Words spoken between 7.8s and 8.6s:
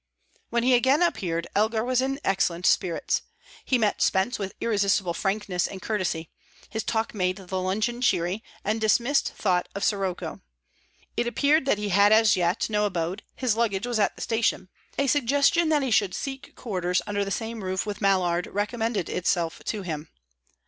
cheery,